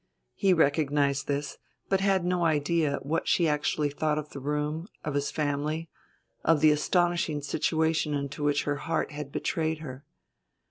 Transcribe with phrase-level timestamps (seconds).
[0.33, 5.13] He recognized this, but had no idea what she actually thought of the room, of
[5.13, 5.91] his family,
[6.43, 10.03] of the astonishing situation into which her heart had betrayed her.